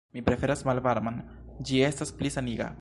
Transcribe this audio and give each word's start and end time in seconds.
Mi 0.15 0.23
preferas 0.29 0.63
malvarman; 0.69 1.21
ĝi 1.69 1.83
estas 1.91 2.15
pli 2.21 2.37
saniga. 2.39 2.69